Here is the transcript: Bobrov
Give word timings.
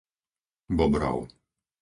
Bobrov 0.79 1.19